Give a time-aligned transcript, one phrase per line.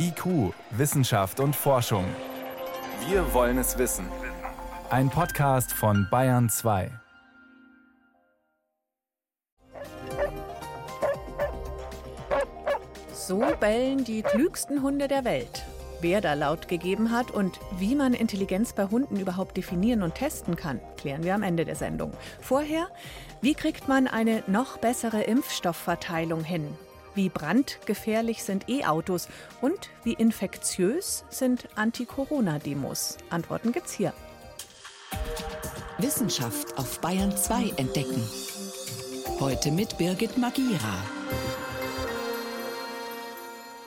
[0.00, 2.04] IQ, Wissenschaft und Forschung.
[3.08, 4.06] Wir wollen es wissen.
[4.90, 6.88] Ein Podcast von Bayern 2.
[13.12, 15.64] So bellen die klügsten Hunde der Welt.
[16.00, 20.54] Wer da laut gegeben hat und wie man Intelligenz bei Hunden überhaupt definieren und testen
[20.54, 22.12] kann, klären wir am Ende der Sendung.
[22.40, 22.86] Vorher,
[23.40, 26.68] wie kriegt man eine noch bessere Impfstoffverteilung hin?
[27.18, 29.26] Wie brandgefährlich sind E-Autos
[29.60, 33.16] und wie infektiös sind Anti-Corona-Demos?
[33.28, 34.14] Antworten gibt's hier.
[35.98, 38.22] Wissenschaft auf Bayern 2 entdecken.
[39.40, 40.78] Heute mit Birgit Magira.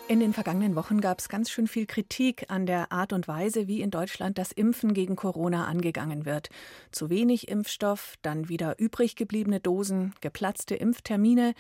[0.10, 3.66] In den vergangenen Wochen gab es ganz schön viel Kritik an der Art und Weise,
[3.66, 6.50] wie in Deutschland das Impfen gegen Corona angegangen wird.
[6.92, 11.54] Zu wenig Impfstoff, dann wieder übrig gebliebene Dosen, geplatzte Impftermine.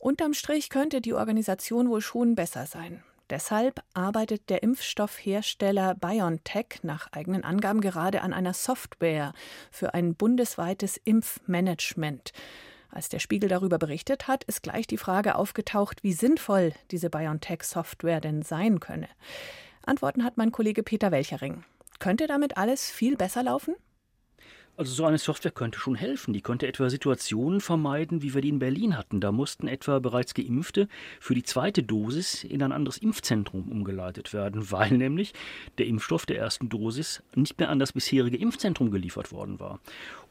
[0.00, 3.02] Unterm Strich könnte die Organisation wohl schon besser sein.
[3.28, 9.34] Deshalb arbeitet der Impfstoffhersteller BioNTech nach eigenen Angaben gerade an einer Software
[9.70, 12.32] für ein bundesweites Impfmanagement.
[12.90, 18.20] Als der Spiegel darüber berichtet hat, ist gleich die Frage aufgetaucht, wie sinnvoll diese BioNTech-Software
[18.20, 19.08] denn sein könne.
[19.84, 21.62] Antworten hat mein Kollege Peter Welchering.
[21.98, 23.76] Könnte damit alles viel besser laufen?
[24.80, 26.32] Also so eine Software könnte schon helfen.
[26.32, 29.20] Die könnte etwa Situationen vermeiden, wie wir die in Berlin hatten.
[29.20, 30.88] Da mussten etwa bereits Geimpfte
[31.20, 35.34] für die zweite Dosis in ein anderes Impfzentrum umgeleitet werden, weil nämlich
[35.76, 39.80] der Impfstoff der ersten Dosis nicht mehr an das bisherige Impfzentrum geliefert worden war.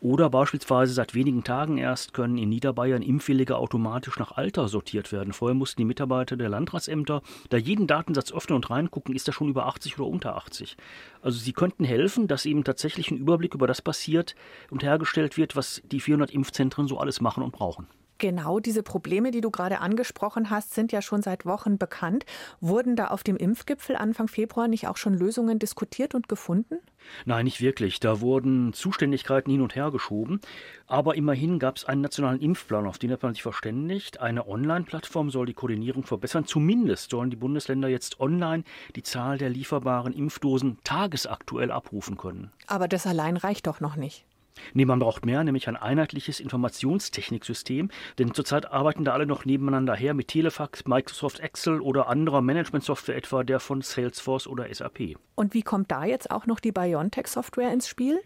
[0.01, 5.31] Oder beispielsweise seit wenigen Tagen erst können in Niederbayern Impfwillige automatisch nach Alter sortiert werden.
[5.31, 9.49] Vorher mussten die Mitarbeiter der Landratsämter da jeden Datensatz öffnen und reingucken, ist er schon
[9.49, 10.75] über 80 oder unter 80.
[11.21, 14.35] Also sie könnten helfen, dass eben tatsächlich ein Überblick über das passiert
[14.69, 17.87] und hergestellt wird, was die 400 Impfzentren so alles machen und brauchen.
[18.19, 22.25] Genau diese Probleme, die du gerade angesprochen hast, sind ja schon seit Wochen bekannt.
[22.59, 26.79] Wurden da auf dem Impfgipfel Anfang Februar nicht auch schon Lösungen diskutiert und gefunden?
[27.25, 28.01] Nein, nicht wirklich.
[28.01, 30.41] Da wurden Zuständigkeiten hin und her geschoben.
[30.85, 34.19] Aber immerhin gab es einen nationalen Impfplan, auf den hat man sich verständigt.
[34.19, 36.45] Eine Online-Plattform soll die Koordinierung verbessern.
[36.45, 38.65] Zumindest sollen die Bundesländer jetzt online
[38.97, 42.51] die Zahl der lieferbaren Impfdosen tagesaktuell abrufen können.
[42.67, 44.25] Aber das allein reicht doch noch nicht.
[44.73, 49.95] Nee, man braucht mehr, nämlich ein einheitliches Informationstechniksystem, denn zurzeit arbeiten da alle noch nebeneinander
[49.95, 55.15] her mit Telefax, Microsoft Excel oder anderer Managementsoftware, etwa der von Salesforce oder SAP.
[55.35, 58.19] Und wie kommt da jetzt auch noch die BioNTech-Software ins Spiel?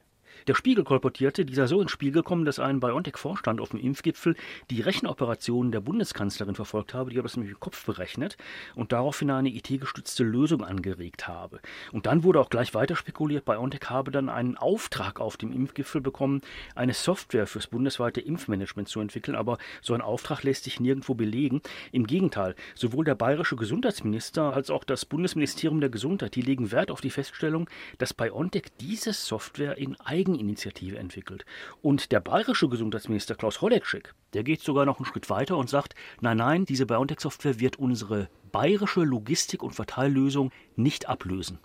[0.47, 4.35] Der Spiegel kolportierte, dieser so ins Spiel gekommen, dass ein BioNTech-Vorstand auf dem Impfgipfel
[4.69, 8.35] die Rechenoperationen der Bundeskanzlerin verfolgt habe, die habe das nämlich im Kopf berechnet
[8.75, 11.61] und daraufhin eine IT-gestützte Lösung angeregt habe.
[11.91, 16.01] Und dann wurde auch gleich weiter spekuliert, BioNTech habe dann einen Auftrag auf dem Impfgipfel
[16.01, 16.41] bekommen,
[16.75, 21.61] eine Software fürs bundesweite Impfmanagement zu entwickeln, aber so ein Auftrag lässt sich nirgendwo belegen.
[21.91, 26.91] Im Gegenteil, sowohl der bayerische Gesundheitsminister als auch das Bundesministerium der Gesundheit, die legen Wert
[26.91, 31.45] auf die Feststellung, dass BioNTech diese Software in eigen Eigeninitiative entwickelt.
[31.81, 35.95] Und der bayerische Gesundheitsminister Klaus Holleczek, der geht sogar noch einen Schritt weiter und sagt,
[36.21, 41.59] nein, nein, diese BioNTech-Software wird unsere bayerische Logistik- und Verteillösung nicht ablösen.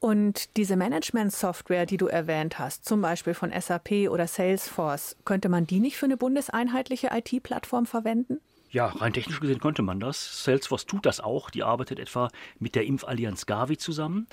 [0.00, 5.66] Und diese Management-Software, die du erwähnt hast, zum Beispiel von SAP oder Salesforce, könnte man
[5.66, 8.38] die nicht für eine bundeseinheitliche IT-Plattform verwenden?
[8.70, 10.44] Ja, rein technisch gesehen könnte man das.
[10.44, 11.50] Salesforce tut das auch.
[11.50, 14.26] Die arbeitet etwa mit der Impfallianz Gavi zusammen.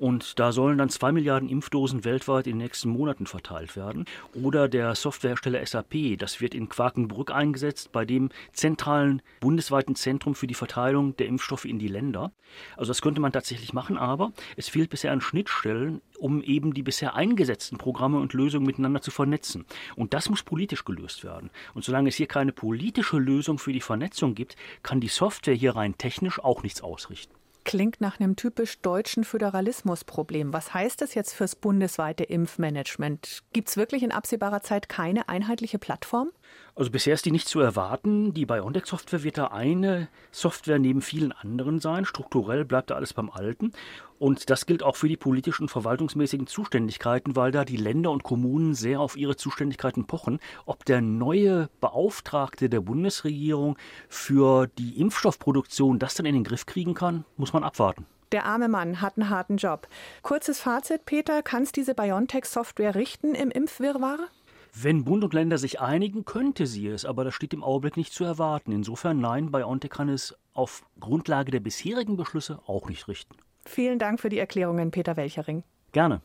[0.00, 4.06] Und da sollen dann zwei Milliarden Impfdosen weltweit in den nächsten Monaten verteilt werden.
[4.32, 10.46] Oder der Softwarehersteller SAP, das wird in Quakenbrück eingesetzt, bei dem zentralen bundesweiten Zentrum für
[10.46, 12.32] die Verteilung der Impfstoffe in die Länder.
[12.78, 16.82] Also das könnte man tatsächlich machen, aber es fehlt bisher an Schnittstellen, um eben die
[16.82, 19.66] bisher eingesetzten Programme und Lösungen miteinander zu vernetzen.
[19.96, 21.50] Und das muss politisch gelöst werden.
[21.74, 25.76] Und solange es hier keine politische Lösung für die Vernetzung gibt, kann die Software hier
[25.76, 30.52] rein technisch auch nichts ausrichten klingt nach einem typisch deutschen Föderalismusproblem.
[30.52, 33.42] Was heißt das jetzt fürs bundesweite Impfmanagement?
[33.52, 36.30] Gibt es wirklich in absehbarer Zeit keine einheitliche Plattform?
[36.74, 38.32] Also bisher ist die nicht zu erwarten.
[38.32, 42.04] Die BioNTech-Software wird da eine Software neben vielen anderen sein.
[42.04, 43.72] Strukturell bleibt da alles beim Alten.
[44.18, 48.22] Und das gilt auch für die politischen und verwaltungsmäßigen Zuständigkeiten, weil da die Länder und
[48.22, 50.40] Kommunen sehr auf ihre Zuständigkeiten pochen.
[50.66, 53.76] Ob der neue Beauftragte der Bundesregierung
[54.08, 58.06] für die Impfstoffproduktion das dann in den Griff kriegen kann, muss man abwarten.
[58.32, 59.88] Der arme Mann hat einen harten Job.
[60.22, 64.28] Kurzes Fazit, Peter, kann es diese BioNTech-Software richten im Impfwirrwarr?
[64.72, 68.12] Wenn Bund und Länder sich einigen, könnte sie es, aber das steht im Augenblick nicht
[68.12, 68.70] zu erwarten.
[68.70, 73.36] Insofern nein, BioNTech kann es auf Grundlage der bisherigen Beschlüsse auch nicht richten.
[73.66, 75.64] Vielen Dank für die Erklärungen, Peter Welchering.
[75.92, 76.20] Gerne.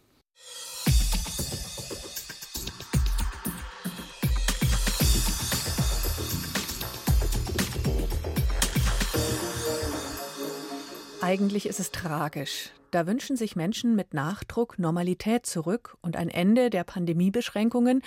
[11.22, 12.70] Eigentlich ist es tragisch.
[12.96, 18.02] Da wünschen sich Menschen mit Nachdruck Normalität zurück und ein Ende der Pandemiebeschränkungen.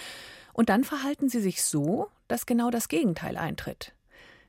[0.54, 3.92] Und dann verhalten sie sich so, dass genau das Gegenteil eintritt.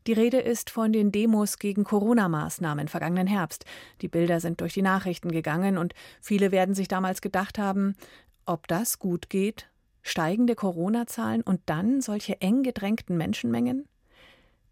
[0.07, 3.65] Die Rede ist von den Demos gegen Corona-Maßnahmen vergangenen Herbst.
[3.99, 7.97] Die Bilder sind durch die Nachrichten gegangen und viele werden sich damals gedacht haben,
[8.45, 9.67] ob das gut geht?
[10.03, 13.89] Steigende Corona-Zahlen und dann solche eng gedrängten Menschenmengen?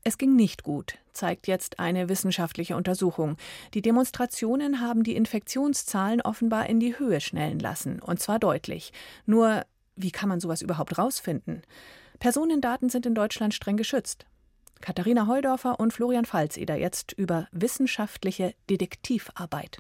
[0.08, 3.36] Es ging nicht gut, zeigt jetzt eine wissenschaftliche Untersuchung.
[3.74, 8.94] Die Demonstrationen haben die Infektionszahlen offenbar in die Höhe schnellen lassen, und zwar deutlich.
[9.26, 9.66] Nur,
[9.98, 11.62] wie kann man sowas überhaupt rausfinden?
[12.20, 14.26] Personendaten sind in Deutschland streng geschützt.
[14.80, 19.80] Katharina Heudorfer und Florian Falzeder jetzt über wissenschaftliche Detektivarbeit.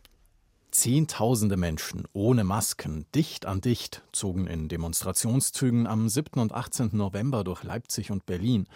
[0.72, 6.42] Zehntausende Menschen ohne Masken, dicht an dicht, zogen in Demonstrationszügen am 7.
[6.42, 6.90] und 18.
[6.92, 8.68] November durch Leipzig und Berlin.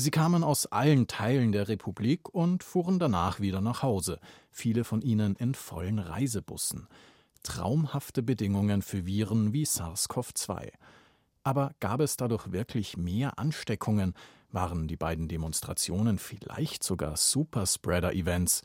[0.00, 4.20] Sie kamen aus allen Teilen der Republik und fuhren danach wieder nach Hause,
[4.52, 6.86] viele von ihnen in vollen Reisebussen.
[7.42, 10.70] Traumhafte Bedingungen für Viren wie SARS-CoV-2.
[11.42, 14.14] Aber gab es dadurch wirklich mehr Ansteckungen?
[14.52, 18.62] Waren die beiden Demonstrationen vielleicht sogar Superspreader-Events?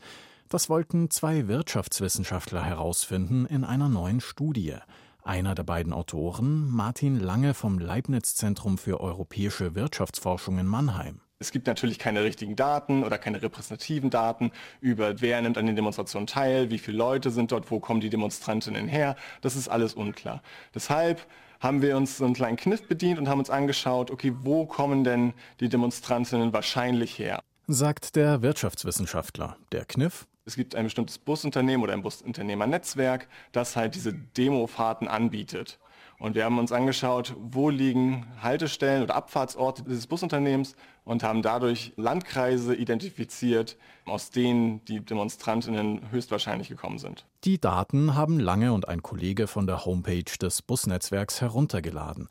[0.50, 4.76] Das wollten zwei Wirtschaftswissenschaftler herausfinden in einer neuen Studie.
[5.26, 11.22] Einer der beiden Autoren, Martin Lange vom Leibniz Zentrum für europäische Wirtschaftsforschung in Mannheim.
[11.40, 15.78] Es gibt natürlich keine richtigen Daten oder keine repräsentativen Daten über, wer nimmt an den
[15.78, 19.16] Demonstrationen teil, wie viele Leute sind dort, wo kommen die Demonstrantinnen her.
[19.40, 20.42] Das ist alles unklar.
[20.76, 21.26] Deshalb
[21.62, 25.06] haben wir uns so einen kleinen Kniff bedient und haben uns angeschaut, okay, wo kommen
[25.06, 27.40] denn die Demonstrantinnen wahrscheinlich her?
[27.68, 29.56] Sagt der Wirtschaftswissenschaftler.
[29.72, 30.28] Der Kniff?
[30.46, 35.80] Es gibt ein bestimmtes Busunternehmen oder ein Busunternehmernetzwerk, das halt diese Demofahrten anbietet.
[36.20, 40.76] Und wir haben uns angeschaut, wo liegen Haltestellen oder Abfahrtsorte dieses Busunternehmens
[41.06, 47.26] und haben dadurch Landkreise identifiziert, aus denen die Demonstrantinnen höchstwahrscheinlich gekommen sind.
[47.46, 52.28] Die Daten haben Lange und ein Kollege von der Homepage des Busnetzwerks heruntergeladen.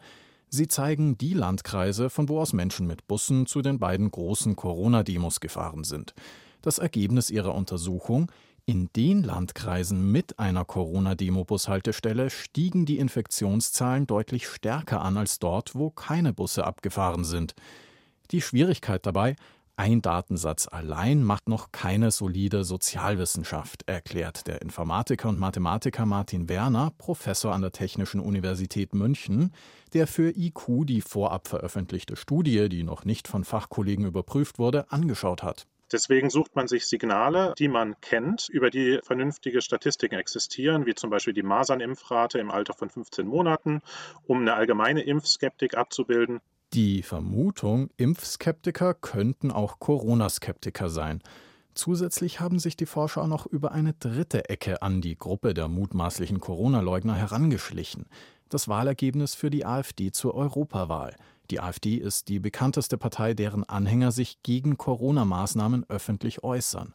[0.49, 5.41] Sie zeigen die Landkreise, von wo aus Menschen mit Bussen zu den beiden großen Corona-Demos
[5.41, 6.15] gefahren sind.
[6.63, 8.31] Das Ergebnis ihrer Untersuchung
[8.65, 15.91] in den Landkreisen mit einer Corona-Demo-Bushaltestelle stiegen die Infektionszahlen deutlich stärker an als dort, wo
[15.91, 17.55] keine Busse abgefahren sind.
[18.31, 19.35] Die Schwierigkeit dabei,
[19.75, 26.93] ein Datensatz allein macht noch keine solide Sozialwissenschaft, erklärt der Informatiker und Mathematiker Martin Werner,
[26.99, 29.53] Professor an der Technischen Universität München,
[29.93, 35.43] der für IQ die vorab veröffentlichte Studie, die noch nicht von Fachkollegen überprüft wurde, angeschaut
[35.43, 35.67] hat.
[35.93, 41.11] Deswegen sucht man sich Signale, die man kennt, über die vernünftige Statistiken existieren, wie zum
[41.11, 43.83] Beispiel die Masernimpfrate im Alter von 15 Monaten,
[44.27, 46.41] um eine allgemeine Impfskeptik abzubilden.
[46.73, 51.23] Die Vermutung, Impfskeptiker könnten auch Corona-Skeptiker sein.
[51.75, 56.41] Zusätzlich haben sich die Forscher noch über eine dritte Ecke an die Gruppe der mutmaßlichen
[56.41, 58.07] Corona-Leugner herangeschlichen.
[58.49, 61.15] Das Wahlergebnis für die AfD zur Europawahl.
[61.53, 66.95] Die AfD ist die bekannteste Partei, deren Anhänger sich gegen Corona-Maßnahmen öffentlich äußern.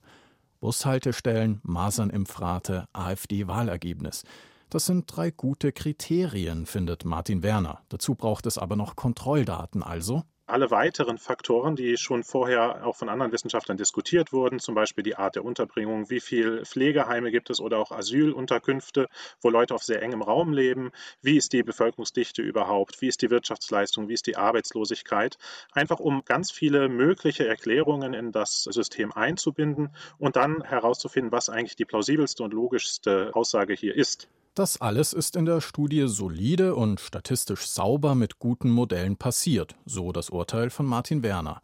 [0.61, 4.23] Bushaltestellen, Masernimpfrate, AfD-Wahlergebnis.
[4.71, 7.81] Das sind drei gute Kriterien, findet Martin Werner.
[7.89, 13.09] Dazu braucht es aber noch Kontrolldaten, also alle weiteren Faktoren, die schon vorher auch von
[13.09, 17.59] anderen Wissenschaftlern diskutiert wurden, zum Beispiel die Art der Unterbringung, wie viele Pflegeheime gibt es
[17.59, 19.07] oder auch Asylunterkünfte,
[19.41, 23.29] wo Leute auf sehr engem Raum leben, wie ist die Bevölkerungsdichte überhaupt, wie ist die
[23.29, 25.37] Wirtschaftsleistung, wie ist die Arbeitslosigkeit,
[25.73, 31.75] einfach um ganz viele mögliche Erklärungen in das System einzubinden und dann herauszufinden, was eigentlich
[31.75, 34.29] die plausibelste und logischste Aussage hier ist.
[34.57, 40.11] Das alles ist in der Studie solide und statistisch sauber mit guten Modellen passiert, so
[40.11, 41.61] das Urteil von Martin Werner.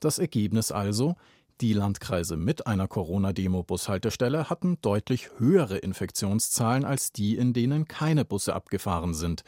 [0.00, 1.14] Das Ergebnis also,
[1.60, 8.56] die Landkreise mit einer Corona-Demo-Bushaltestelle hatten deutlich höhere Infektionszahlen als die, in denen keine Busse
[8.56, 9.44] abgefahren sind.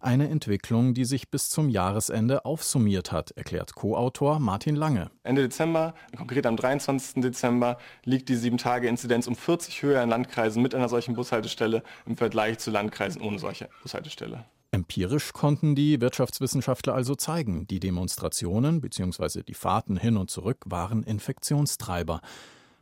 [0.00, 5.10] Eine Entwicklung, die sich bis zum Jahresende aufsummiert hat, erklärt Co-Autor Martin Lange.
[5.24, 7.20] Ende Dezember, konkret am 23.
[7.20, 12.58] Dezember, liegt die 7-Tage-Inzidenz um 40 höher in Landkreisen mit einer solchen Bushaltestelle im Vergleich
[12.58, 14.44] zu Landkreisen ohne solche Bushaltestelle.
[14.70, 19.42] Empirisch konnten die Wirtschaftswissenschaftler also zeigen, die Demonstrationen bzw.
[19.42, 22.20] die Fahrten hin und zurück waren Infektionstreiber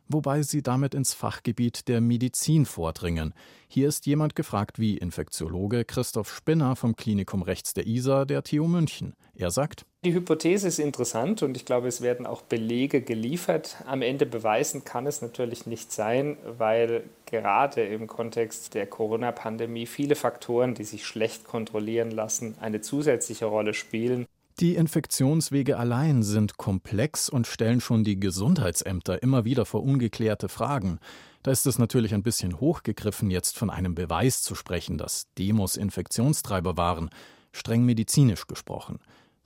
[0.09, 3.33] wobei sie damit ins Fachgebiet der Medizin vordringen.
[3.67, 8.67] Hier ist jemand gefragt wie Infektiologe Christoph Spinner vom Klinikum Rechts der ISA der TU
[8.67, 9.13] München.
[9.35, 13.77] Er sagt, die Hypothese ist interessant und ich glaube, es werden auch Belege geliefert.
[13.85, 20.15] Am Ende beweisen kann es natürlich nicht sein, weil gerade im Kontext der Corona-Pandemie viele
[20.15, 24.27] Faktoren, die sich schlecht kontrollieren lassen, eine zusätzliche Rolle spielen.
[24.59, 30.97] Die Infektionswege allein sind komplex und stellen schon die Gesundheitsämter immer wieder vor ungeklärte Fragen.
[31.43, 35.77] Da ist es natürlich ein bisschen hochgegriffen, jetzt von einem Beweis zu sprechen, dass Demos
[35.77, 37.11] Infektionstreiber waren,
[37.51, 38.97] streng medizinisch gesprochen.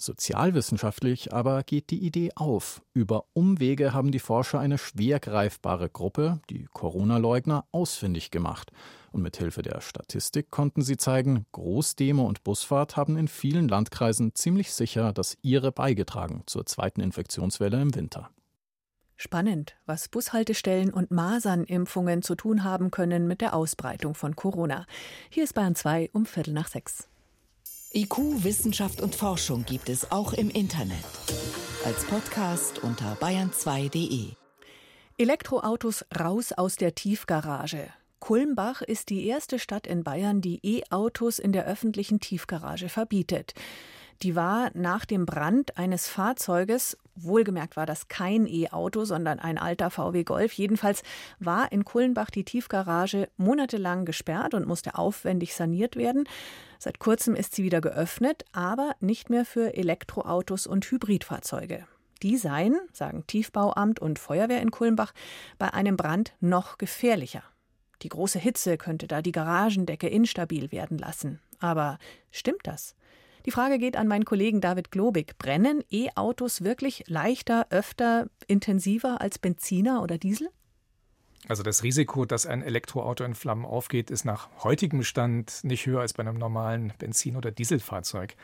[0.01, 2.81] Sozialwissenschaftlich aber geht die Idee auf.
[2.93, 8.71] Über Umwege haben die Forscher eine schwer greifbare Gruppe, die Corona-Leugner, ausfindig gemacht.
[9.11, 14.33] Und mit Hilfe der Statistik konnten sie zeigen, Großdemo und Busfahrt haben in vielen Landkreisen
[14.33, 18.29] ziemlich sicher das ihre beigetragen zur zweiten Infektionswelle im Winter.
[19.17, 24.87] Spannend, was Bushaltestellen und Masernimpfungen zu tun haben können mit der Ausbreitung von Corona.
[25.29, 27.10] Hier ist Bayern 2 um Viertel nach sechs.
[27.93, 31.03] IQ, Wissenschaft und Forschung gibt es auch im Internet.
[31.83, 34.29] Als Podcast unter bayern2.de.
[35.17, 37.89] Elektroautos raus aus der Tiefgarage.
[38.21, 43.55] Kulmbach ist die erste Stadt in Bayern, die E-Autos in der öffentlichen Tiefgarage verbietet.
[44.21, 49.89] Die war nach dem Brand eines Fahrzeuges, wohlgemerkt war das kein E-Auto, sondern ein alter
[49.89, 50.53] VW Golf.
[50.53, 51.03] Jedenfalls
[51.39, 56.27] war in Kullenbach die Tiefgarage monatelang gesperrt und musste aufwendig saniert werden.
[56.79, 61.85] Seit kurzem ist sie wieder geöffnet, aber nicht mehr für Elektroautos und Hybridfahrzeuge.
[62.23, 65.13] Die seien, sagen Tiefbauamt und Feuerwehr in Kulmbach,
[65.57, 67.43] bei einem Brand noch gefährlicher.
[68.03, 71.39] Die große Hitze könnte da die Garagendecke instabil werden lassen.
[71.59, 71.97] Aber
[72.31, 72.95] stimmt das?
[73.45, 75.37] Die Frage geht an meinen Kollegen David Globig.
[75.37, 80.49] Brennen E-Autos wirklich leichter, öfter, intensiver als Benziner oder Diesel?
[81.47, 86.01] Also das Risiko, dass ein Elektroauto in Flammen aufgeht, ist nach heutigem Stand nicht höher
[86.01, 88.35] als bei einem normalen Benzin- oder Dieselfahrzeug.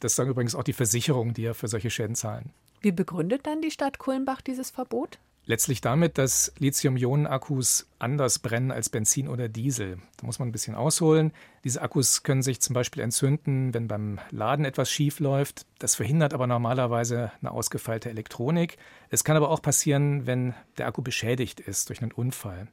[0.00, 2.50] Das sagen übrigens auch die Versicherungen, die ja für solche Schäden zahlen.
[2.82, 5.18] Wie begründet dann die Stadt Kulmbach dieses Verbot?
[5.44, 9.98] Letztlich damit, dass Lithium-Ionen-Akkus anders brennen als Benzin oder Diesel.
[10.18, 11.32] Da muss man ein bisschen ausholen.
[11.64, 15.66] Diese Akkus können sich zum Beispiel entzünden, wenn beim Laden etwas schief läuft.
[15.80, 18.78] Das verhindert aber normalerweise eine ausgefeilte Elektronik.
[19.10, 22.68] Es kann aber auch passieren, wenn der Akku beschädigt ist durch einen Unfall.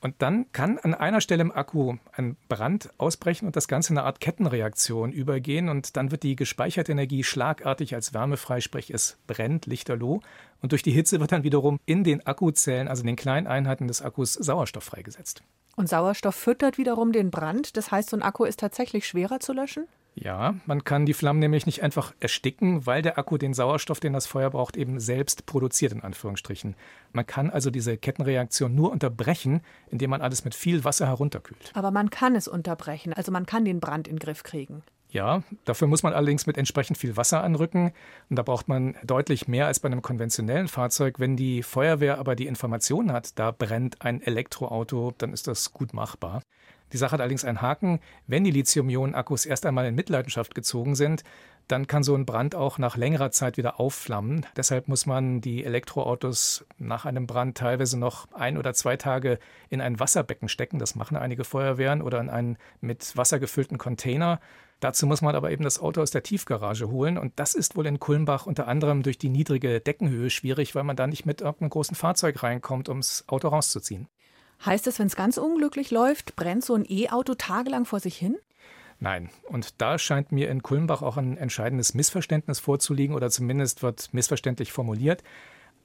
[0.00, 3.98] Und dann kann an einer Stelle im Akku ein Brand ausbrechen und das Ganze in
[3.98, 5.68] eine Art Kettenreaktion übergehen.
[5.68, 10.22] Und dann wird die gespeicherte Energie schlagartig als Wärme frei, sprich es brennt lichterloh.
[10.62, 13.88] Und durch die Hitze wird dann wiederum in den Akkuzellen, also in den kleinen Einheiten
[13.88, 15.42] des Akkus, Sauerstoff freigesetzt.
[15.76, 17.76] Und Sauerstoff füttert wiederum den Brand.
[17.76, 19.86] Das heißt, so ein Akku ist tatsächlich schwerer zu löschen?
[20.22, 24.12] Ja, man kann die Flammen nämlich nicht einfach ersticken, weil der Akku den Sauerstoff, den
[24.12, 26.76] das Feuer braucht, eben selbst produziert, in Anführungsstrichen.
[27.12, 31.72] Man kann also diese Kettenreaktion nur unterbrechen, indem man alles mit viel Wasser herunterkühlt.
[31.74, 34.82] Aber man kann es unterbrechen, also man kann den Brand in den Griff kriegen.
[35.12, 37.92] Ja, dafür muss man allerdings mit entsprechend viel Wasser anrücken.
[38.28, 41.18] Und da braucht man deutlich mehr als bei einem konventionellen Fahrzeug.
[41.18, 45.94] Wenn die Feuerwehr aber die Information hat, da brennt ein Elektroauto, dann ist das gut
[45.94, 46.42] machbar.
[46.92, 48.00] Die Sache hat allerdings einen Haken.
[48.26, 51.24] Wenn die Lithium-Ionen-Akkus erst einmal in Mitleidenschaft gezogen sind,
[51.68, 54.44] dann kann so ein Brand auch nach längerer Zeit wieder aufflammen.
[54.56, 59.80] Deshalb muss man die Elektroautos nach einem Brand teilweise noch ein oder zwei Tage in
[59.80, 60.78] ein Wasserbecken stecken.
[60.78, 64.40] Das machen einige Feuerwehren oder in einen mit Wasser gefüllten Container.
[64.80, 67.18] Dazu muss man aber eben das Auto aus der Tiefgarage holen.
[67.18, 70.96] Und das ist wohl in Kulmbach unter anderem durch die niedrige Deckenhöhe schwierig, weil man
[70.96, 74.08] da nicht mit irgendeinem großen Fahrzeug reinkommt, um das Auto rauszuziehen.
[74.64, 78.36] Heißt das, wenn es ganz unglücklich läuft, brennt so ein E-Auto tagelang vor sich hin?
[78.98, 79.30] Nein.
[79.44, 84.72] Und da scheint mir in Kulmbach auch ein entscheidendes Missverständnis vorzuliegen oder zumindest wird missverständlich
[84.72, 85.24] formuliert.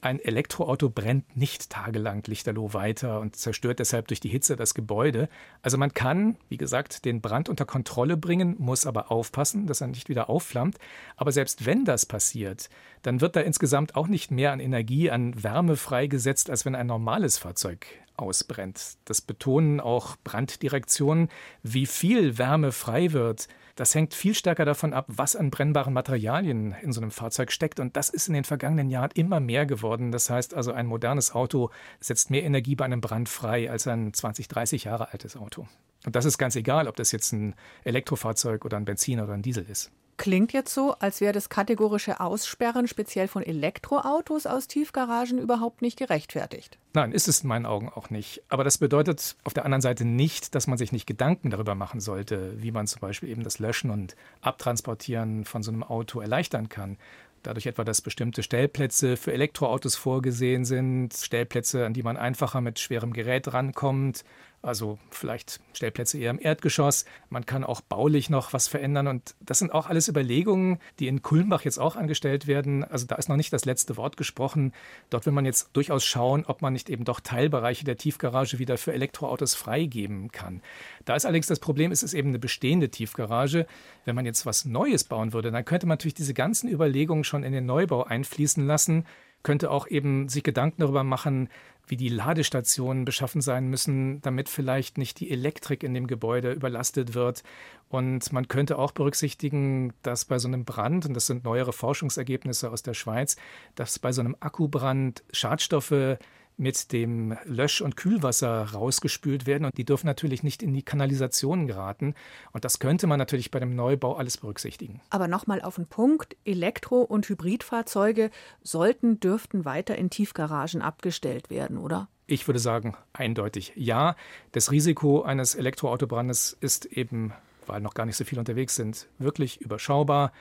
[0.01, 5.29] Ein Elektroauto brennt nicht tagelang lichterloh weiter und zerstört deshalb durch die Hitze das Gebäude.
[5.63, 9.87] Also man kann, wie gesagt, den Brand unter Kontrolle bringen, muss aber aufpassen, dass er
[9.87, 10.77] nicht wieder aufflammt.
[11.15, 12.69] Aber selbst wenn das passiert,
[13.01, 16.87] dann wird da insgesamt auch nicht mehr an Energie, an Wärme freigesetzt, als wenn ein
[16.87, 18.97] normales Fahrzeug ausbrennt.
[19.05, 21.29] Das betonen auch Branddirektionen.
[21.63, 26.75] Wie viel Wärme frei wird, das hängt viel stärker davon ab, was an brennbaren Materialien
[26.81, 27.79] in so einem Fahrzeug steckt.
[27.79, 30.11] Und das ist in den vergangenen Jahren immer mehr geworden.
[30.11, 34.13] Das heißt also, ein modernes Auto setzt mehr Energie bei einem Brand frei als ein
[34.13, 35.67] 20, 30 Jahre altes Auto.
[36.05, 39.41] Und das ist ganz egal, ob das jetzt ein Elektrofahrzeug oder ein Benzin oder ein
[39.41, 39.91] Diesel ist.
[40.17, 45.99] Klingt jetzt so, als wäre das kategorische Aussperren speziell von Elektroautos aus Tiefgaragen überhaupt nicht
[45.99, 46.77] gerechtfertigt.
[46.93, 48.41] Nein, ist es in meinen Augen auch nicht.
[48.47, 51.99] Aber das bedeutet auf der anderen Seite nicht, dass man sich nicht Gedanken darüber machen
[51.99, 56.69] sollte, wie man zum Beispiel eben das Löschen und Abtransportieren von so einem Auto erleichtern
[56.69, 56.97] kann.
[57.43, 62.79] Dadurch etwa, dass bestimmte Stellplätze für Elektroautos vorgesehen sind, Stellplätze, an die man einfacher mit
[62.79, 64.23] schwerem Gerät rankommt,
[64.65, 67.05] Also vielleicht Stellplätze eher im Erdgeschoss.
[67.29, 69.07] Man kann auch baulich noch was verändern.
[69.07, 72.83] Und das sind auch alles Überlegungen, die in Kulmbach jetzt auch angestellt werden.
[72.83, 74.73] Also da ist noch nicht das letzte Wort gesprochen.
[75.11, 78.77] Dort will man jetzt durchaus schauen, ob man nicht eben doch Teilbereiche der Tiefgarage wieder
[78.77, 80.61] für Elektroautos freigeben kann.
[81.05, 83.67] Da ist allerdings das Problem, es ist eben eine bestehende Tiefgarage.
[84.03, 87.43] Wenn man jetzt was Neues bauen würde, dann könnte man natürlich diese ganzen Überlegungen schon
[87.43, 89.05] in den Neubau einfließen lassen
[89.45, 91.49] könnte auch eben sich Gedanken darüber machen,
[91.87, 97.13] wie die Ladestationen beschaffen sein müssen, damit vielleicht nicht die Elektrik in dem Gebäude überlastet
[97.13, 97.43] wird.
[97.87, 102.71] Und man könnte auch berücksichtigen, dass bei so einem Brand, und das sind neuere Forschungsergebnisse
[102.71, 103.37] aus der Schweiz,
[103.75, 106.17] dass bei so einem Akkubrand Schadstoffe
[106.57, 111.67] mit dem Lösch- und Kühlwasser rausgespült werden und die dürfen natürlich nicht in die Kanalisation
[111.67, 112.15] geraten.
[112.51, 115.01] Und das könnte man natürlich bei dem Neubau alles berücksichtigen.
[115.09, 118.31] Aber nochmal auf den Punkt, Elektro- und Hybridfahrzeuge
[118.63, 122.07] sollten, dürften weiter in Tiefgaragen abgestellt werden, oder?
[122.27, 124.15] Ich würde sagen, eindeutig ja.
[124.51, 127.33] Das Risiko eines Elektroautobrandes ist eben,
[127.67, 130.31] weil noch gar nicht so viele unterwegs sind, wirklich überschaubar.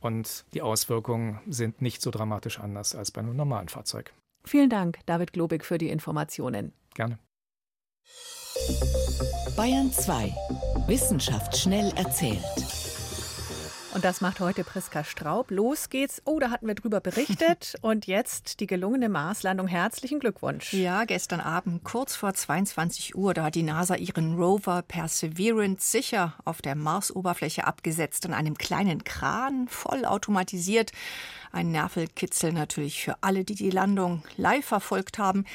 [0.00, 4.12] Und die Auswirkungen sind nicht so dramatisch anders als bei einem normalen Fahrzeug.
[4.44, 6.72] Vielen Dank, David Globig, für die Informationen.
[6.94, 7.18] Gerne.
[9.56, 10.34] Bayern 2.
[10.86, 12.87] Wissenschaft schnell erzählt.
[13.94, 15.50] Und das macht heute Priska Straub.
[15.50, 16.20] Los geht's.
[16.26, 17.74] Oh, da hatten wir drüber berichtet.
[17.80, 19.66] Und jetzt die gelungene Marslandung.
[19.66, 20.74] Herzlichen Glückwunsch.
[20.74, 26.34] Ja, gestern Abend, kurz vor 22 Uhr, da hat die NASA ihren Rover Perseverance sicher
[26.44, 30.92] auf der Marsoberfläche abgesetzt an einem kleinen Kran, voll automatisiert.
[31.50, 35.46] Ein Nervelkitzel natürlich für alle, die die Landung live verfolgt haben.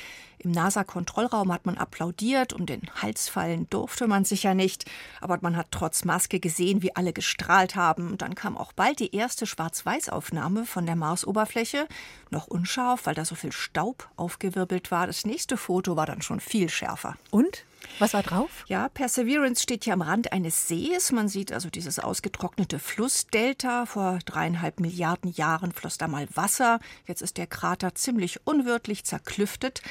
[0.44, 4.84] Im NASA-Kontrollraum hat man applaudiert, um den Hals fallen durfte man sicher nicht,
[5.22, 8.12] aber man hat trotz Maske gesehen, wie alle gestrahlt haben.
[8.12, 11.88] Und dann kam auch bald die erste Schwarz-Weiß-Aufnahme von der Marsoberfläche,
[12.30, 15.08] noch unscharf, weil da so viel Staub aufgewirbelt war.
[15.08, 17.16] Das nächste Foto war dann schon viel schärfer.
[17.32, 17.64] Und?
[18.00, 18.66] Was war drauf?
[18.68, 21.12] Ja, Perseverance steht hier am Rand eines Sees.
[21.12, 23.86] Man sieht also dieses ausgetrocknete Flussdelta.
[23.86, 26.80] Vor dreieinhalb Milliarden Jahren floss da mal Wasser.
[27.06, 29.82] Jetzt ist der Krater ziemlich unwirtlich zerklüftet.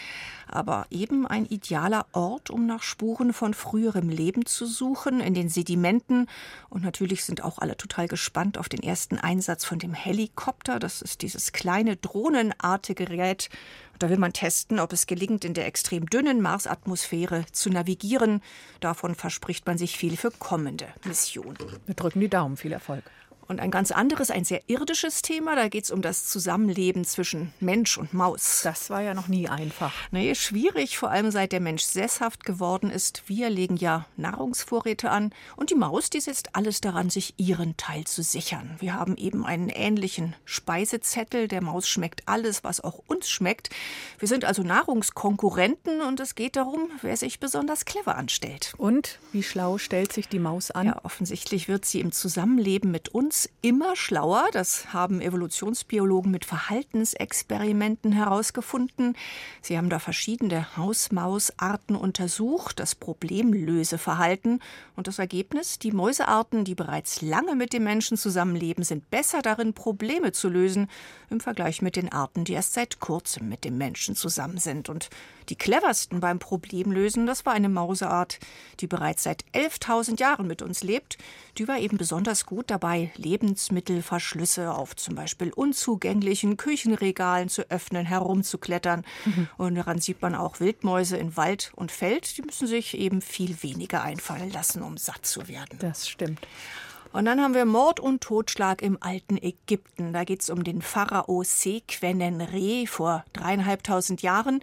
[0.49, 5.49] Aber eben ein idealer Ort, um nach Spuren von früherem Leben zu suchen, in den
[5.49, 6.27] Sedimenten.
[6.69, 10.79] Und natürlich sind auch alle total gespannt auf den ersten Einsatz von dem Helikopter.
[10.79, 13.49] Das ist dieses kleine drohnenartige Gerät,
[14.03, 18.43] da will man testen, ob es gelingt, in der extrem dünnen Marsatmosphäre zu navigieren.
[18.81, 21.57] Davon verspricht man sich viel für kommende Missionen.
[21.87, 22.57] Wir drücken die Daumen.
[22.57, 23.05] Viel Erfolg.
[23.53, 27.53] Und ein ganz anderes, ein sehr irdisches Thema, da geht es um das Zusammenleben zwischen
[27.61, 28.63] Mensch und Maus.
[28.65, 29.93] Das war ja noch nie einfach.
[30.11, 33.25] Nee, schwierig, vor allem seit der Mensch sesshaft geworden ist.
[33.27, 38.05] Wir legen ja Nahrungsvorräte an und die Maus, die setzt alles daran, sich ihren Teil
[38.05, 38.75] zu sichern.
[38.79, 41.47] Wir haben eben einen ähnlichen Speisezettel.
[41.47, 43.69] Der Maus schmeckt alles, was auch uns schmeckt.
[44.19, 48.73] Wir sind also Nahrungskonkurrenten und es geht darum, wer sich besonders clever anstellt.
[48.79, 50.87] Und wie schlau stellt sich die Maus an?
[50.87, 54.49] Ja, offensichtlich wird sie im Zusammenleben mit uns immer schlauer.
[54.53, 59.17] Das haben Evolutionsbiologen mit Verhaltensexperimenten herausgefunden.
[59.61, 64.61] Sie haben da verschiedene Hausmausarten untersucht, das Problemlöseverhalten.
[64.97, 69.75] Und das Ergebnis, die Mäusearten, die bereits lange mit den Menschen zusammenleben, sind besser darin,
[69.75, 70.89] Probleme zu lösen,
[71.31, 74.89] im Vergleich mit den Arten, die erst seit kurzem mit dem Menschen zusammen sind.
[74.89, 75.11] Und
[75.49, 78.39] die cleversten beim Problemlösen, das war eine Mauseart,
[78.81, 81.19] die bereits seit 11.000 Jahren mit uns lebt.
[81.59, 89.05] Die war eben besonders gut dabei, Lebensmittelverschlüsse auf zum Beispiel unzugänglichen Küchenregalen zu öffnen, herumzuklettern.
[89.25, 89.49] Mhm.
[89.57, 93.63] Und daran sieht man auch Wildmäuse in Wald und Feld, die müssen sich eben viel
[93.63, 95.79] weniger einfallen lassen, um satt zu werden.
[95.79, 96.41] Das stimmt.
[97.13, 100.15] Und dann haben wir Mord und Totschlag im alten Ägypten.
[100.15, 104.63] Da geht es um den Pharao Sequenenre vor dreieinhalbtausend Jahren.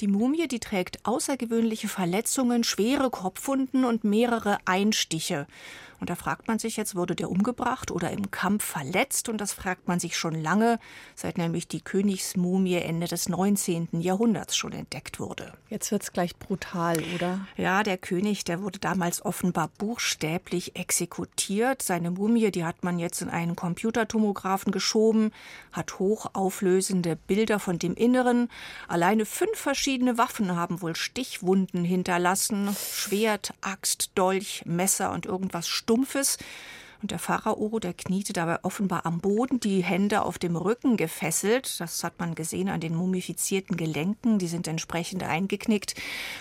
[0.00, 5.46] Die Mumie, die trägt außergewöhnliche Verletzungen, schwere Kopfwunden und mehrere Einstiche.
[6.00, 9.28] Und da fragt man sich jetzt, wurde der umgebracht oder im Kampf verletzt?
[9.28, 10.78] Und das fragt man sich schon lange,
[11.14, 13.88] seit nämlich die Königsmumie Ende des 19.
[14.00, 15.52] Jahrhunderts schon entdeckt wurde.
[15.68, 17.46] Jetzt wird es gleich brutal, oder?
[17.56, 21.82] Ja, der König, der wurde damals offenbar buchstäblich exekutiert.
[21.82, 25.32] Seine Mumie, die hat man jetzt in einen Computertomographen geschoben,
[25.72, 28.48] hat hochauflösende Bilder von dem Inneren.
[28.88, 32.74] Alleine fünf verschiedene Waffen haben wohl Stichwunden hinterlassen.
[32.74, 36.38] Schwert, Axt, Dolch, Messer und irgendwas Stumpfes.
[37.02, 41.80] Und der Pharao, der kniete dabei offenbar am Boden, die Hände auf dem Rücken gefesselt.
[41.80, 45.94] Das hat man gesehen an den mumifizierten Gelenken, die sind entsprechend eingeknickt.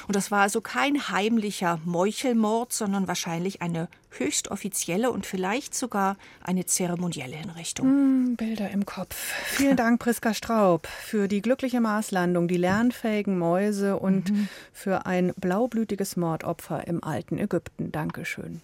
[0.08, 6.18] Und das war also kein heimlicher Meuchelmord, sondern wahrscheinlich eine höchst offizielle und vielleicht sogar
[6.42, 8.34] eine zeremonielle Hinrichtung.
[8.34, 9.16] Mm, Bilder im Kopf.
[9.46, 14.50] Vielen Dank, Priska Straub, für die glückliche Marslandung, die lernfähigen Mäuse und mhm.
[14.74, 17.92] für ein blaublütiges Mordopfer im alten Ägypten.
[17.92, 18.62] Dankeschön.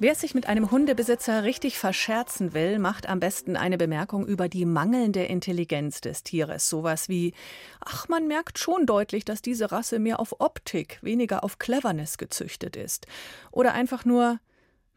[0.00, 4.66] Wer sich mit einem Hundebesitzer richtig verscherzen will, macht am besten eine Bemerkung über die
[4.66, 6.68] mangelnde Intelligenz des Tieres.
[6.68, 7.32] Sowas wie,
[7.80, 12.76] ach, man merkt schon deutlich, dass diese Rasse mehr auf Optik, weniger auf Cleverness gezüchtet
[12.76, 13.06] ist.
[13.50, 14.40] Oder einfach nur,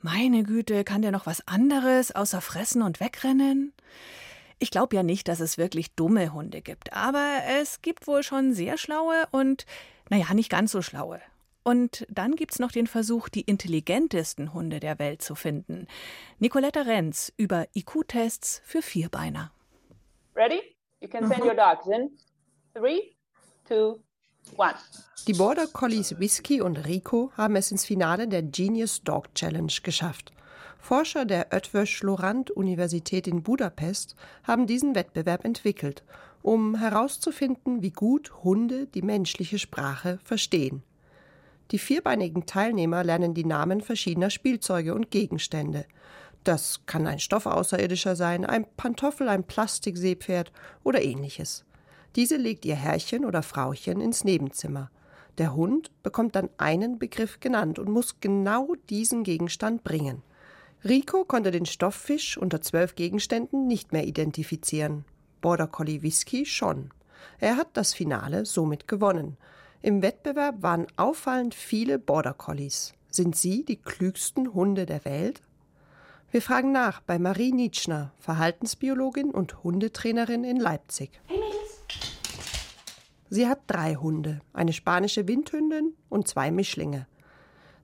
[0.01, 3.71] meine Güte, kann der noch was anderes außer fressen und wegrennen?
[4.59, 8.53] Ich glaube ja nicht, dass es wirklich dumme Hunde gibt, aber es gibt wohl schon
[8.53, 9.65] sehr schlaue und,
[10.09, 11.21] naja, nicht ganz so schlaue.
[11.63, 15.87] Und dann gibt es noch den Versuch, die intelligentesten Hunde der Welt zu finden.
[16.39, 19.51] Nicoletta Renz über IQ-Tests für Vierbeiner.
[20.33, 20.61] Ready?
[21.01, 21.49] You can send mhm.
[21.49, 22.11] your dogs in.
[22.73, 23.15] Three,
[23.67, 23.99] two,
[24.55, 24.75] one.
[25.27, 30.31] Die Border Collies Whisky und Rico haben es ins Finale der Genius Dog Challenge geschafft.
[30.87, 36.01] Forscher der Ötvös Lorand Universität in Budapest haben diesen Wettbewerb entwickelt,
[36.41, 40.83] um herauszufinden, wie gut Hunde die menschliche Sprache verstehen.
[41.71, 45.83] Die vierbeinigen Teilnehmer lernen die Namen verschiedener Spielzeuge und Gegenstände.
[46.45, 50.53] Das kann ein Stoff außerirdischer sein, ein Pantoffel, ein Plastikseepferd
[50.85, 51.65] oder ähnliches.
[52.15, 54.89] Diese legt ihr Herrchen oder Frauchen ins Nebenzimmer.
[55.37, 60.23] Der Hund bekommt dann einen Begriff genannt und muss genau diesen Gegenstand bringen.
[60.83, 65.05] Rico konnte den Stofffisch unter zwölf Gegenständen nicht mehr identifizieren.
[65.41, 66.91] Border Collie Whisky schon.
[67.39, 69.37] Er hat das Finale somit gewonnen.
[69.81, 72.93] Im Wettbewerb waren auffallend viele Border Collies.
[73.09, 75.41] Sind sie die klügsten Hunde der Welt?
[76.29, 81.21] Wir fragen nach bei Marie Nitschner, Verhaltensbiologin und Hundetrainerin in Leipzig.
[81.25, 81.77] Hey Mädels!
[83.29, 87.07] Sie hat drei Hunde, eine spanische Windhündin und zwei Mischlinge.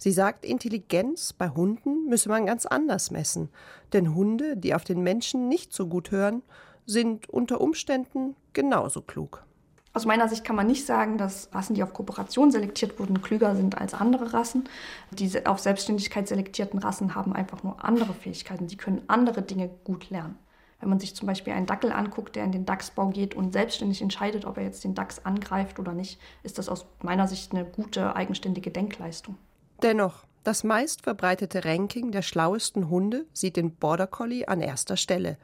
[0.04, 3.48] Sie sagt, Intelligenz bei Hunden müsse man ganz anders messen,
[3.94, 6.44] denn Hunde, die auf den Menschen nicht so gut hören,
[6.86, 9.46] sind unter Umständen genauso klug.
[9.94, 13.56] Aus meiner Sicht kann man nicht sagen, dass Rassen, die auf Kooperation selektiert wurden, klüger
[13.56, 14.66] sind als andere Rassen.
[15.12, 18.68] Diese auf Selbstständigkeit selektierten Rassen haben einfach nur andere Fähigkeiten.
[18.68, 20.38] Sie können andere Dinge gut lernen.
[20.82, 24.02] Wenn man sich zum Beispiel einen Dackel anguckt, der in den Dachsbau geht und selbstständig
[24.02, 27.64] entscheidet, ob er jetzt den Dachs angreift oder nicht, ist das aus meiner Sicht eine
[27.64, 29.38] gute, eigenständige Denkleistung.
[29.82, 35.38] Dennoch, das meistverbreitete Ranking der schlauesten Hunde sieht den Border Collie an erster Stelle.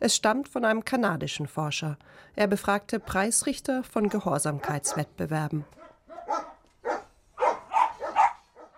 [0.00, 1.98] Es stammt von einem kanadischen Forscher.
[2.34, 5.64] Er befragte Preisrichter von Gehorsamkeitswettbewerben.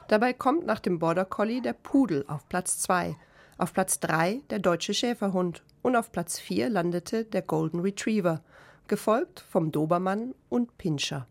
[0.09, 3.15] Dabei kommt nach dem Border Collie der Pudel auf Platz 2,
[3.59, 8.41] auf Platz 3 der deutsche Schäferhund und auf Platz 4 landete der Golden Retriever,
[8.89, 11.27] gefolgt vom Dobermann und Pinscher.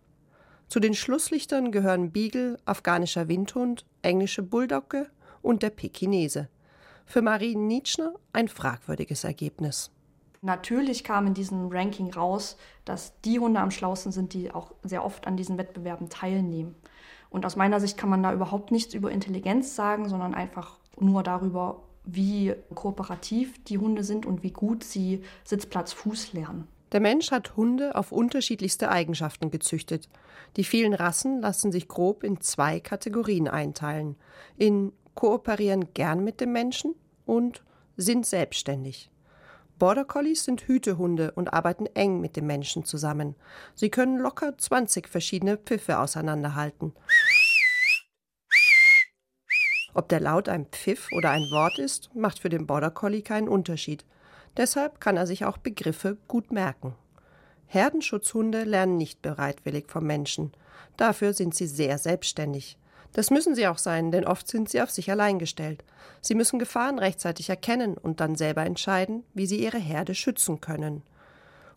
[0.70, 5.10] Zu den Schlusslichtern gehören Beagle, afghanischer Windhund, englische Bulldogge
[5.42, 6.50] und der Pekinese.
[7.06, 9.92] Für Marie Nietzschner ein fragwürdiges Ergebnis.
[10.42, 15.06] Natürlich kam in diesem Ranking raus, dass die Hunde am schlausten sind, die auch sehr
[15.06, 16.76] oft an diesen Wettbewerben teilnehmen.
[17.30, 21.24] Und aus meiner Sicht kann man da überhaupt nichts über Intelligenz sagen, sondern einfach nur
[21.24, 26.68] darüber, wie kooperativ die Hunde sind und wie gut sie Sitzplatz Fuß lernen.
[26.92, 30.08] Der Mensch hat Hunde auf unterschiedlichste Eigenschaften gezüchtet.
[30.56, 34.16] Die vielen Rassen lassen sich grob in zwei Kategorien einteilen.
[34.58, 36.96] In kooperieren gern mit dem Menschen
[37.26, 37.64] und
[37.98, 39.12] sind selbstständig.
[39.80, 43.36] Border Collies sind Hütehunde und arbeiten eng mit dem Menschen zusammen.
[43.76, 46.94] Sie können locker 20 verschiedene Pfiffe auseinanderhalten.
[49.94, 53.48] Ob der Laut ein Pfiff oder ein Wort ist, macht für den Border Collie keinen
[53.48, 54.06] Unterschied.
[54.58, 56.96] Deshalb kann er sich auch Begriffe gut merken.
[57.68, 60.52] Herdenschutzhunde lernen nicht bereitwillig vom Menschen.
[60.96, 62.78] Dafür sind sie sehr selbstständig.
[63.14, 65.84] Das müssen sie auch sein, denn oft sind sie auf sich allein gestellt.
[66.22, 71.04] Sie müssen Gefahren rechtzeitig erkennen und dann selber entscheiden, wie sie ihre Herde schützen können.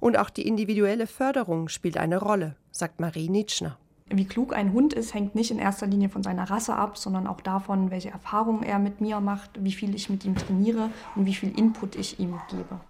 [0.01, 3.79] Und auch die individuelle Förderung spielt eine Rolle, sagt Marie Nitschner.
[4.12, 7.29] Wie klug ein Hund ist, hängt nicht in erster Linie von seiner Rasse ab, sondern
[7.29, 11.27] auch davon, welche Erfahrungen er mit mir macht, wie viel ich mit ihm trainiere und
[11.27, 12.81] wie viel Input ich ihm gebe.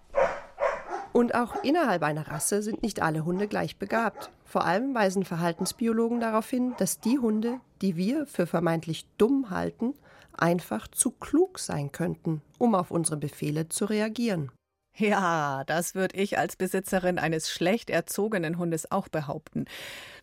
[1.13, 4.31] Und auch innerhalb einer Rasse sind nicht alle Hunde gleich begabt.
[4.45, 9.93] Vor allem weisen Verhaltensbiologen darauf hin, dass die Hunde, die wir für vermeintlich dumm halten,
[10.35, 14.51] einfach zu klug sein könnten, um auf unsere Befehle zu reagieren.
[14.95, 19.65] Ja, das würde ich als Besitzerin eines schlecht erzogenen Hundes auch behaupten.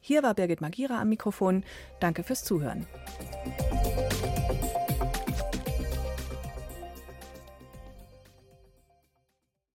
[0.00, 1.64] Hier war Birgit Magira am Mikrofon.
[2.00, 2.86] Danke fürs Zuhören.